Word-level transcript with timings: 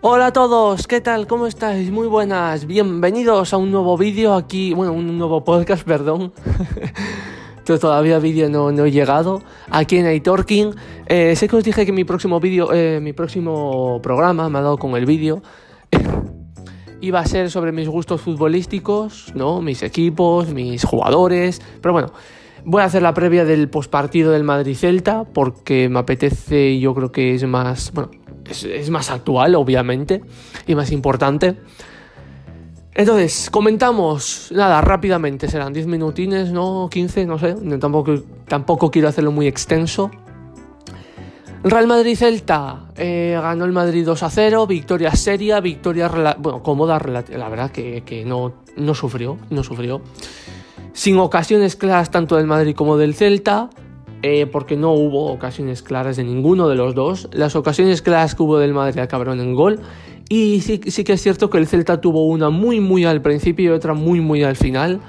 Hola 0.00 0.26
a 0.26 0.32
todos, 0.32 0.86
¿qué 0.86 1.00
tal? 1.00 1.26
¿Cómo 1.26 1.48
estáis? 1.48 1.90
Muy 1.90 2.06
buenas, 2.06 2.68
bienvenidos 2.68 3.52
a 3.52 3.56
un 3.56 3.72
nuevo 3.72 3.98
vídeo 3.98 4.34
aquí, 4.34 4.72
bueno, 4.72 4.92
un 4.92 5.18
nuevo 5.18 5.42
podcast, 5.42 5.82
perdón. 5.86 6.32
todavía 7.64 8.20
vídeo 8.20 8.48
no, 8.48 8.70
he 8.70 8.90
llegado 8.92 9.42
aquí 9.68 9.96
en 9.96 10.08
iTalking. 10.14 10.72
Eh, 11.06 11.34
sé 11.34 11.48
que 11.48 11.56
os 11.56 11.64
dije 11.64 11.84
que 11.84 11.90
mi 11.90 12.04
próximo 12.04 12.38
vídeo, 12.38 12.72
eh, 12.72 13.00
mi 13.02 13.12
próximo 13.12 13.98
programa, 14.00 14.48
me 14.48 14.60
ha 14.60 14.62
dado 14.62 14.78
con 14.78 14.94
el 14.94 15.04
vídeo, 15.04 15.42
iba 17.00 17.18
a 17.18 17.26
ser 17.26 17.50
sobre 17.50 17.72
mis 17.72 17.88
gustos 17.88 18.20
futbolísticos, 18.20 19.32
¿no? 19.34 19.60
Mis 19.60 19.82
equipos, 19.82 20.50
mis 20.50 20.84
jugadores, 20.84 21.60
pero 21.82 21.92
bueno. 21.92 22.12
Voy 22.64 22.82
a 22.82 22.86
hacer 22.86 23.02
la 23.02 23.14
previa 23.14 23.44
del 23.44 23.70
postpartido 23.70 24.32
del 24.32 24.42
Madrid-Celta 24.42 25.24
porque 25.24 25.88
me 25.88 26.00
apetece 26.00 26.70
y 26.70 26.80
yo 26.80 26.92
creo 26.92 27.12
que 27.12 27.34
es 27.34 27.46
más, 27.46 27.92
bueno, 27.92 28.10
es, 28.50 28.90
más 28.90 29.10
actual, 29.10 29.54
obviamente, 29.54 30.22
y 30.66 30.74
más 30.74 30.92
importante. 30.92 31.56
Entonces, 32.94 33.48
comentamos, 33.50 34.50
nada, 34.52 34.80
rápidamente, 34.80 35.48
serán 35.48 35.72
10 35.72 35.86
minutines, 35.86 36.50
¿no? 36.50 36.88
15, 36.90 37.26
no 37.26 37.38
sé, 37.38 37.54
tampoco, 37.78 38.22
tampoco 38.48 38.90
quiero 38.90 39.08
hacerlo 39.08 39.30
muy 39.30 39.46
extenso. 39.46 40.10
Real 41.62 41.86
Madrid-Celta, 41.86 42.86
eh, 42.96 43.38
ganó 43.40 43.64
el 43.64 43.72
Madrid 43.72 44.04
2 44.04 44.22
a 44.22 44.30
0, 44.30 44.66
victoria 44.66 45.10
seria, 45.12 45.60
victoria, 45.60 46.08
bueno, 46.38 46.62
cómoda, 46.62 46.98
la 46.98 47.48
verdad 47.48 47.70
que, 47.70 48.02
que 48.04 48.24
no, 48.24 48.52
no 48.76 48.94
sufrió, 48.94 49.38
no 49.50 49.62
sufrió. 49.62 50.00
Sin 50.92 51.18
ocasiones 51.18 51.76
claras 51.76 52.10
tanto 52.10 52.36
del 52.36 52.46
Madrid 52.46 52.74
como 52.74 52.96
del 52.96 53.14
Celta, 53.14 53.70
eh, 54.22 54.46
porque 54.46 54.76
no 54.76 54.92
hubo 54.92 55.30
ocasiones 55.32 55.82
claras 55.82 56.16
de 56.16 56.24
ninguno 56.24 56.68
de 56.68 56.74
los 56.74 56.94
dos. 56.94 57.28
Las 57.32 57.56
ocasiones 57.56 58.02
claras 58.02 58.34
que 58.34 58.42
hubo 58.42 58.58
del 58.58 58.74
Madrid 58.74 58.98
acabaron 58.98 59.40
en 59.40 59.54
gol. 59.54 59.80
Y 60.28 60.60
sí, 60.60 60.80
sí 60.86 61.04
que 61.04 61.14
es 61.14 61.22
cierto 61.22 61.48
que 61.50 61.58
el 61.58 61.66
Celta 61.66 62.00
tuvo 62.00 62.26
una 62.26 62.50
muy 62.50 62.80
muy 62.80 63.04
al 63.04 63.22
principio 63.22 63.72
y 63.72 63.74
otra 63.74 63.94
muy 63.94 64.20
muy 64.20 64.42
al 64.42 64.56
final. 64.56 65.00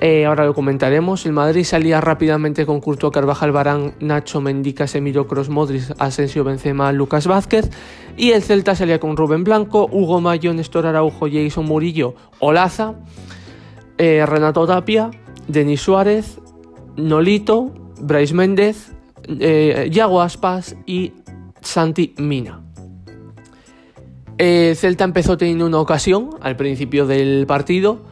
Eh, 0.00 0.26
ahora 0.26 0.46
lo 0.46 0.54
comentaremos. 0.54 1.26
El 1.26 1.32
Madrid 1.32 1.64
salía 1.64 2.00
rápidamente 2.00 2.64
con 2.64 2.80
Curto 2.80 3.10
Carvajal, 3.10 3.50
Barán, 3.50 3.94
Nacho, 4.00 4.40
Mendica, 4.40 4.86
Semiro, 4.86 5.26
Cross, 5.26 5.48
Modric, 5.48 5.82
Asensio, 5.98 6.44
Benzema, 6.44 6.92
Lucas 6.92 7.26
Vázquez. 7.26 7.70
Y 8.16 8.30
el 8.30 8.42
Celta 8.42 8.74
salía 8.74 9.00
con 9.00 9.16
Rubén 9.16 9.44
Blanco, 9.44 9.88
Hugo 9.90 10.20
Mayo, 10.20 10.54
Néstor 10.54 10.86
Araujo, 10.86 11.26
Jason 11.30 11.66
Murillo, 11.66 12.14
Olaza, 12.38 12.94
eh, 13.98 14.24
Renato 14.24 14.66
Tapia, 14.66 15.10
Denis 15.48 15.80
Suárez, 15.80 16.38
Nolito, 16.96 17.72
Bryce 18.00 18.34
Méndez, 18.34 18.92
eh, 19.26 19.88
Yago 19.90 20.20
Aspas 20.20 20.76
y 20.86 21.12
Santi 21.60 22.14
Mina. 22.18 22.62
Eh, 24.38 24.74
Celta 24.76 25.04
empezó 25.04 25.36
teniendo 25.36 25.66
una 25.66 25.80
ocasión 25.80 26.30
al 26.40 26.56
principio 26.56 27.06
del 27.06 27.46
partido 27.46 28.02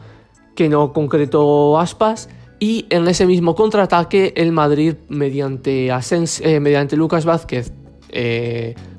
que 0.55 0.67
no 0.67 0.91
concretó 0.91 1.79
Aspas 1.79 2.29
y 2.59 2.85
en 2.89 3.07
ese 3.07 3.25
mismo 3.25 3.55
contraataque 3.55 4.33
el 4.35 4.51
Madrid 4.51 4.95
mediante, 5.07 5.89
eh, 5.89 6.59
mediante 6.59 6.97
Lucas 6.97 7.25
Vázquez 7.25 7.71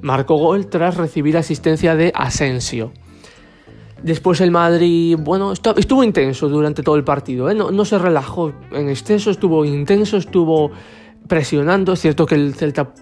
marcó 0.00 0.36
gol 0.36 0.68
tras 0.68 0.96
recibir 0.96 1.36
asistencia 1.36 1.96
de 1.96 2.12
Asensio. 2.14 2.92
Después 4.02 4.40
el 4.40 4.52
Madrid, 4.52 5.16
bueno, 5.18 5.52
estuvo 5.52 6.04
intenso 6.04 6.48
durante 6.48 6.82
todo 6.82 6.94
el 6.94 7.02
partido, 7.02 7.50
¿eh? 7.50 7.54
no, 7.54 7.84
se 7.84 7.98
relajó 7.98 8.52
en 8.70 8.88
exceso, 8.88 9.30
estuvo 9.30 9.64
intenso, 9.64 10.16
estuvo 10.16 10.70
presionando. 11.26 11.94
Es 11.94 12.00
cierto 12.00 12.24
que 12.24 12.36
el 12.36 12.54
Celta 12.54 12.94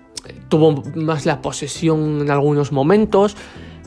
tuvo 0.49 0.83
más 0.95 1.27
la 1.27 1.43
posesión 1.43 2.23
en 2.23 2.31
algunos 2.31 2.73
momentos, 2.73 3.37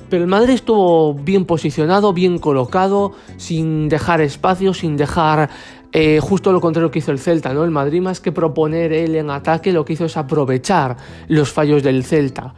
pero 0.09 0.23
el 0.23 0.29
Madrid 0.29 0.53
estuvo 0.53 1.15
bien 1.15 1.45
posicionado, 1.45 2.13
bien 2.13 2.37
colocado, 2.37 3.13
sin 3.37 3.89
dejar 3.89 4.21
espacio, 4.21 4.75
sin 4.75 4.95
dejar 4.95 5.49
eh, 5.91 6.19
justo 6.21 6.51
lo 6.51 6.61
contrario 6.61 6.91
que 6.91 6.99
hizo 6.99 7.11
el 7.11 7.19
Celta, 7.19 7.53
¿no? 7.53 7.63
El 7.63 7.71
Madrid 7.71 8.01
más 8.01 8.19
que 8.19 8.31
proponer 8.31 8.93
él 8.93 9.15
en 9.15 9.31
ataque, 9.31 9.73
lo 9.73 9.83
que 9.83 9.93
hizo 9.93 10.05
es 10.05 10.15
aprovechar 10.15 10.95
los 11.27 11.51
fallos 11.51 11.81
del 11.81 12.03
Celta 12.03 12.53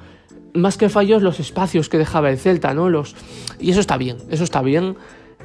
más 0.54 0.78
que 0.78 0.90
fallos, 0.90 1.22
los 1.22 1.40
espacios 1.40 1.90
que 1.90 1.98
dejaba 1.98 2.30
el 2.30 2.38
Celta, 2.38 2.74
¿no? 2.74 2.90
Los, 2.90 3.16
y 3.60 3.72
eso 3.72 3.80
está 3.80 3.98
bien, 3.98 4.18
eso 4.30 4.44
está 4.44 4.62
bien, 4.62 4.96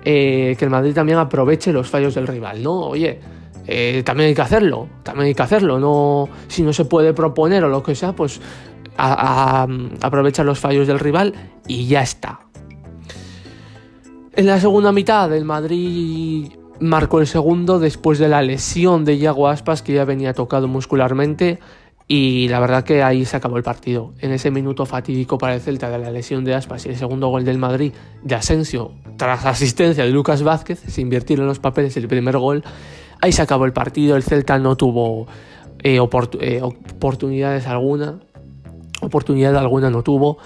eh, 0.05 0.57
que 0.59 0.65
el 0.65 0.71
Madrid 0.71 0.95
también 0.95 1.19
aproveche 1.19 1.73
los 1.73 1.89
fallos 1.89 2.15
del 2.15 2.27
rival, 2.27 2.63
¿no? 2.63 2.81
Oye, 2.81 3.21
eh, 3.67 4.03
también 4.05 4.29
hay 4.29 4.35
que 4.35 4.43
hacerlo, 4.43 4.89
también 5.03 5.29
hay 5.29 5.35
que 5.35 5.43
hacerlo, 5.43 5.79
no, 5.79 6.29
si 6.49 6.63
no 6.63 6.73
se 6.73 6.85
puede 6.85 7.13
proponer 7.13 7.65
o 7.65 7.69
lo 7.69 7.83
que 7.83 7.95
sea, 7.95 8.13
pues 8.15 8.41
aprovecha 8.99 10.43
los 10.43 10.59
fallos 10.59 10.87
del 10.87 10.99
rival 10.99 11.35
y 11.67 11.87
ya 11.87 12.03
está. 12.03 12.41
En 14.33 14.47
la 14.47 14.61
segunda 14.61 14.93
mitad, 14.93 15.35
el 15.35 15.45
Madrid 15.45 16.53
marcó 16.81 17.21
el 17.21 17.27
segundo 17.27 17.79
después 17.79 18.19
de 18.19 18.29
la 18.29 18.43
lesión 18.43 19.05
de 19.05 19.17
Iago 19.17 19.49
Aspas, 19.49 19.83
que 19.83 19.95
ya 19.95 20.05
venía 20.05 20.35
tocado 20.35 20.69
muscularmente. 20.69 21.59
Y 22.09 22.49
la 22.49 22.61
verdad 22.61 22.85
que 22.85 23.03
ahí 23.03 23.25
se 23.25 23.37
acabó 23.37 23.57
el 23.57 23.65
partido. 23.65 24.15
En 24.21 24.31
ese 24.31 24.51
minuto 24.51 24.87
fatídico 24.87 25.39
para 25.39 25.55
el 25.55 25.61
Celta 25.61 25.91
de 25.91 25.99
la 25.99 26.11
lesión 26.11 26.45
de 26.45 26.55
Aspas 26.55 26.87
y 26.87 26.91
el 26.91 26.97
segundo 26.97 27.29
gol 27.29 27.45
del 27.45 27.59
Madrid 27.59 27.93
de 28.23 28.35
Asensio, 28.37 28.93
tras 29.17 29.45
asistencia 29.45 30.05
de 30.05 30.11
Lucas 30.11 30.43
Vázquez, 30.43 30.79
se 30.79 31.01
invirtieron 31.01 31.47
los 31.47 31.59
papeles 31.59 31.97
el 31.97 32.07
primer 32.07 32.39
gol, 32.39 32.63
ahí 33.21 33.33
se 33.33 33.43
acabó 33.43 33.65
el 33.65 33.73
partido. 33.73 34.15
El 34.15 34.23
Celta 34.23 34.59
no 34.59 34.77
tuvo 34.77 35.27
eh, 35.83 35.97
eh, 35.97 36.63
oportunidades 36.63 37.67
alguna, 37.67 38.21
oportunidad 39.01 39.57
alguna 39.57 39.91
no 39.91 40.03
tuvo. 40.03 40.39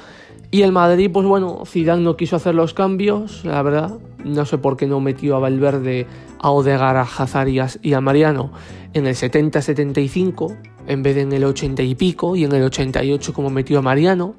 Y 0.52 0.62
el 0.62 0.72
Madrid, 0.72 1.10
pues 1.12 1.26
bueno, 1.26 1.62
Zidane 1.64 2.02
no 2.02 2.16
quiso 2.16 2.36
hacer 2.36 2.54
los 2.54 2.74
cambios, 2.74 3.44
la 3.44 3.62
verdad. 3.62 3.98
No 4.24 4.46
sé 4.46 4.58
por 4.58 4.76
qué 4.76 4.86
no 4.86 4.98
metió 4.98 5.36
a 5.36 5.38
Valverde, 5.38 6.06
a 6.40 6.50
Odegar, 6.50 6.96
a 6.96 7.02
Hazard 7.02 7.48
y 7.82 7.92
a 7.92 8.00
Mariano 8.00 8.50
en 8.92 9.06
el 9.06 9.14
70-75 9.14 10.56
en 10.90 11.02
vez 11.02 11.14
de 11.14 11.22
en 11.22 11.32
el 11.32 11.44
80 11.44 11.82
y 11.82 11.94
pico 11.94 12.36
y 12.36 12.44
en 12.44 12.52
el 12.52 12.64
88 12.64 13.32
como 13.32 13.50
metió 13.50 13.78
a 13.78 13.82
Mariano. 13.82 14.34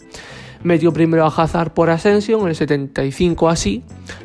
Metió 0.64 0.94
primero 0.94 1.26
a 1.26 1.30
Hazard 1.30 1.74
por 1.74 1.90
Asensio 1.90 2.40
en 2.40 2.50
el 2.50 2.56
75 2.56 3.50
así, 3.50 3.84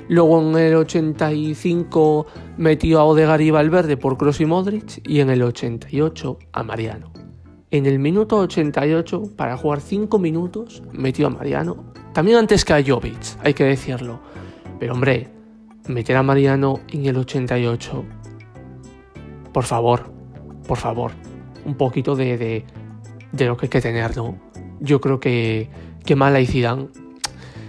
luego 0.08 0.42
en 0.42 0.58
el 0.58 0.74
85 0.74 2.26
metió 2.58 3.00
a 3.00 3.04
Odegaard 3.04 3.40
y 3.40 3.50
Valverde 3.50 3.96
por 3.96 4.18
Kroos 4.18 4.40
y 4.40 4.44
Modric 4.44 5.00
y 5.08 5.20
en 5.20 5.30
el 5.30 5.42
88 5.42 6.38
a 6.52 6.62
Mariano. 6.62 7.10
En 7.70 7.86
el 7.86 7.98
minuto 7.98 8.38
88, 8.38 9.34
para 9.34 9.56
jugar 9.56 9.80
5 9.80 10.18
minutos, 10.18 10.82
metió 10.92 11.26
a 11.28 11.30
Mariano, 11.30 11.92
también 12.12 12.36
antes 12.36 12.66
que 12.66 12.74
a 12.74 12.84
Jovic, 12.84 13.38
hay 13.42 13.54
que 13.54 13.64
decirlo. 13.64 14.20
Pero 14.78 14.92
hombre, 14.92 15.30
meter 15.88 16.16
a 16.16 16.22
Mariano 16.22 16.80
en 16.88 17.06
el 17.06 17.16
88, 17.16 18.04
por 19.54 19.64
favor, 19.64 20.12
por 20.68 20.76
favor 20.76 21.12
un 21.66 21.74
poquito 21.74 22.14
de, 22.14 22.64
lo 23.38 23.56
que 23.56 23.66
hay 23.66 23.70
que 23.70 23.80
tener, 23.80 24.16
¿no? 24.16 24.38
Yo 24.80 25.00
creo 25.00 25.20
que, 25.20 25.68
que 26.04 26.14
mal 26.14 26.40
y 26.40 26.46
Zidane. 26.46 26.88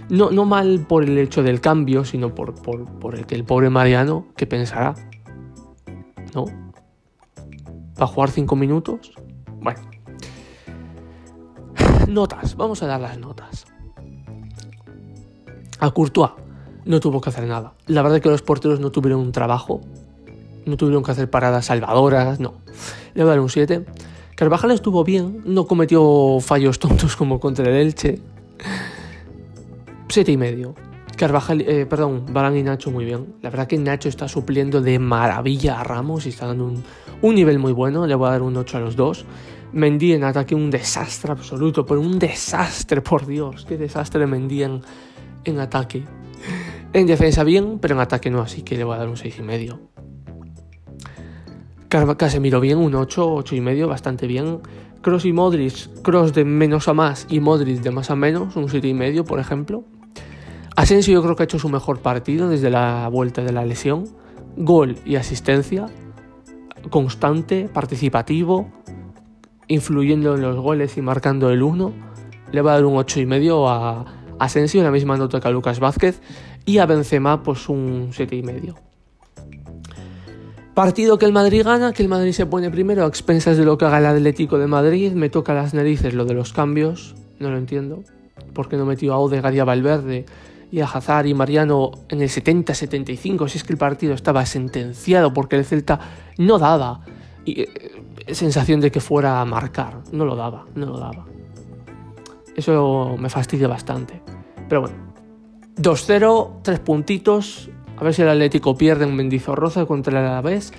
No, 0.08 0.30
no 0.30 0.46
mal 0.46 0.86
por 0.88 1.04
el 1.04 1.18
hecho 1.18 1.42
del 1.42 1.60
cambio, 1.60 2.04
sino 2.04 2.34
por, 2.34 2.54
por, 2.54 3.14
el 3.14 3.26
que 3.26 3.34
el 3.34 3.44
pobre 3.44 3.68
Mariano, 3.68 4.26
que 4.36 4.46
pensará? 4.46 4.94
¿No? 6.34 6.46
¿Va 8.00 8.04
a 8.04 8.06
jugar 8.06 8.30
cinco 8.30 8.56
minutos? 8.56 9.12
Bueno. 9.60 9.80
Notas, 12.08 12.56
vamos 12.56 12.82
a 12.82 12.86
dar 12.86 13.00
las 13.00 13.18
notas. 13.18 13.66
A 15.80 15.90
Courtois 15.90 16.32
no 16.84 17.00
tuvo 17.00 17.20
que 17.20 17.30
hacer 17.30 17.46
nada. 17.46 17.74
La 17.86 18.02
verdad 18.02 18.16
es 18.16 18.22
que 18.22 18.30
los 18.30 18.42
porteros 18.42 18.80
no 18.80 18.90
tuvieron 18.90 19.20
un 19.20 19.32
trabajo 19.32 19.82
no 20.68 20.76
tuvieron 20.76 21.02
que 21.02 21.10
hacer 21.10 21.30
paradas 21.30 21.66
salvadoras, 21.66 22.40
no. 22.40 22.54
Le 23.14 23.22
voy 23.22 23.30
a 23.30 23.34
dar 23.34 23.40
un 23.40 23.50
7. 23.50 23.84
Carvajal 24.36 24.70
estuvo 24.70 25.02
bien, 25.02 25.42
no 25.44 25.66
cometió 25.66 26.38
fallos 26.40 26.78
tontos 26.78 27.16
como 27.16 27.40
contra 27.40 27.68
el 27.68 27.74
Elche. 27.74 28.20
7 30.08 30.32
y 30.32 30.36
medio. 30.36 30.74
Carvajal, 31.16 31.62
eh, 31.62 31.84
perdón, 31.86 32.26
Barán 32.30 32.56
y 32.56 32.62
Nacho 32.62 32.92
muy 32.92 33.04
bien. 33.04 33.34
La 33.42 33.50
verdad 33.50 33.66
que 33.66 33.76
Nacho 33.76 34.08
está 34.08 34.28
supliendo 34.28 34.80
de 34.80 35.00
maravilla 35.00 35.80
a 35.80 35.84
Ramos 35.84 36.26
y 36.26 36.28
está 36.28 36.46
dando 36.46 36.66
un, 36.66 36.84
un 37.22 37.34
nivel 37.34 37.58
muy 37.58 37.72
bueno. 37.72 38.06
Le 38.06 38.14
voy 38.14 38.28
a 38.28 38.32
dar 38.32 38.42
un 38.42 38.56
8 38.56 38.76
a 38.76 38.80
los 38.80 38.94
dos. 38.94 39.26
Mendy 39.72 40.12
en 40.12 40.24
ataque 40.24 40.54
un 40.54 40.70
desastre 40.70 41.32
absoluto, 41.32 41.84
pero 41.84 42.00
un 42.00 42.18
desastre, 42.18 43.02
por 43.02 43.26
Dios. 43.26 43.66
Qué 43.68 43.76
desastre 43.76 44.26
Mendy 44.26 44.62
en, 44.62 44.80
en 45.44 45.58
ataque. 45.58 46.04
En 46.92 47.06
defensa 47.06 47.44
bien, 47.44 47.78
pero 47.80 47.94
en 47.94 48.00
ataque 48.00 48.30
no, 48.30 48.40
así 48.40 48.62
que 48.62 48.76
le 48.76 48.84
voy 48.84 48.94
a 48.94 48.98
dar 48.98 49.08
un 49.08 49.16
6 49.16 49.38
y 49.38 49.42
medio. 49.42 49.80
Casemiro 51.88 52.60
bien, 52.60 52.78
un 52.78 52.94
8, 52.94 53.34
8 53.34 53.56
y 53.56 53.60
medio, 53.62 53.88
bastante 53.88 54.26
bien. 54.26 54.60
Cross 55.00 55.24
y 55.24 55.32
Modric, 55.32 56.02
Cross 56.02 56.34
de 56.34 56.44
menos 56.44 56.86
a 56.88 56.92
más 56.92 57.26
y 57.30 57.40
Modric 57.40 57.80
de 57.80 57.90
más 57.90 58.10
a 58.10 58.16
menos, 58.16 58.56
un 58.56 58.68
7 58.68 58.86
y 58.86 58.94
medio, 58.94 59.24
por 59.24 59.40
ejemplo. 59.40 59.84
Asensio 60.76 61.14
yo 61.14 61.22
creo 61.22 61.34
que 61.34 61.42
ha 61.42 61.44
hecho 61.44 61.58
su 61.58 61.70
mejor 61.70 62.00
partido 62.00 62.48
desde 62.48 62.68
la 62.68 63.08
vuelta 63.08 63.42
de 63.42 63.52
la 63.52 63.64
lesión. 63.64 64.04
Gol 64.56 64.96
y 65.06 65.16
asistencia, 65.16 65.86
constante, 66.90 67.70
participativo, 67.72 68.68
influyendo 69.66 70.34
en 70.34 70.42
los 70.42 70.56
goles 70.56 70.98
y 70.98 71.02
marcando 71.02 71.50
el 71.50 71.62
1. 71.62 71.92
Le 72.52 72.62
va 72.62 72.72
a 72.72 72.74
dar 72.74 72.84
un 72.84 72.96
8 72.96 73.20
y 73.20 73.26
medio 73.26 73.68
a, 73.68 74.04
Asensio, 74.38 74.82
la 74.82 74.90
misma 74.90 75.16
nota 75.16 75.40
que 75.40 75.48
a 75.48 75.50
Lucas 75.50 75.80
Vázquez, 75.80 76.20
y 76.64 76.78
a 76.78 76.86
Benzema 76.86 77.42
pues 77.42 77.68
un 77.68 78.10
7,5. 78.12 78.87
Partido 80.78 81.18
que 81.18 81.26
el 81.26 81.32
Madrid 81.32 81.64
gana, 81.64 81.92
que 81.92 82.04
el 82.04 82.08
Madrid 82.08 82.30
se 82.30 82.46
pone 82.46 82.70
primero 82.70 83.02
a 83.02 83.08
expensas 83.08 83.56
de 83.56 83.64
lo 83.64 83.76
que 83.76 83.84
haga 83.84 83.98
el 83.98 84.06
Atlético 84.06 84.58
de 84.58 84.68
Madrid, 84.68 85.10
me 85.10 85.28
toca 85.28 85.52
las 85.52 85.74
narices 85.74 86.14
lo 86.14 86.24
de 86.24 86.34
los 86.34 86.52
cambios, 86.52 87.16
no 87.40 87.50
lo 87.50 87.58
entiendo, 87.58 88.04
porque 88.52 88.76
no 88.76 88.86
metió 88.86 89.12
a 89.12 89.18
Odegaard 89.18 89.56
y 89.56 89.58
Valverde 89.58 90.26
y 90.70 90.78
a 90.78 90.84
Hazard 90.84 91.26
y 91.26 91.34
Mariano 91.34 91.90
en 92.08 92.22
el 92.22 92.28
70-75, 92.28 93.48
si 93.48 93.58
es 93.58 93.64
que 93.64 93.72
el 93.72 93.76
partido 93.76 94.14
estaba 94.14 94.46
sentenciado 94.46 95.34
porque 95.34 95.56
el 95.56 95.64
Celta 95.64 95.98
no 96.38 96.60
daba 96.60 97.00
y, 97.44 97.62
eh, 97.62 97.68
sensación 98.28 98.80
de 98.80 98.92
que 98.92 99.00
fuera 99.00 99.40
a 99.40 99.44
marcar, 99.44 100.04
no 100.12 100.24
lo 100.24 100.36
daba, 100.36 100.64
no 100.76 100.86
lo 100.86 100.98
daba. 101.00 101.26
Eso 102.54 103.16
me 103.18 103.28
fastidia 103.28 103.66
bastante. 103.66 104.22
Pero 104.68 104.82
bueno, 104.82 104.96
2-0, 105.76 106.60
3 106.62 106.78
puntitos, 106.78 107.68
a 107.98 108.04
ver 108.04 108.14
si 108.14 108.22
el 108.22 108.28
Atlético 108.28 108.76
pierde 108.76 109.04
en 109.04 109.16
Mendizorroza 109.16 109.86
contra 109.86 110.18
el 110.18 110.26
Alavés. 110.26 110.72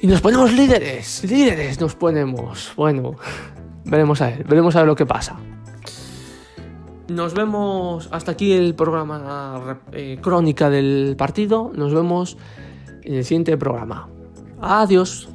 Y 0.00 0.06
nos 0.06 0.20
ponemos 0.20 0.52
líderes, 0.52 1.24
líderes 1.24 1.80
nos 1.80 1.94
ponemos. 1.94 2.72
Bueno, 2.76 3.16
veremos 3.84 4.20
a 4.20 4.26
ver, 4.26 4.44
veremos 4.44 4.76
a 4.76 4.80
ver 4.80 4.88
lo 4.88 4.96
que 4.96 5.06
pasa. 5.06 5.36
Nos 7.08 7.32
vemos 7.32 8.08
hasta 8.12 8.32
aquí 8.32 8.52
el 8.52 8.74
programa 8.74 9.80
eh, 9.92 10.18
crónica 10.20 10.68
del 10.68 11.14
partido. 11.16 11.72
Nos 11.74 11.94
vemos 11.94 12.36
en 13.02 13.14
el 13.14 13.24
siguiente 13.24 13.56
programa. 13.56 14.08
Adiós. 14.60 15.28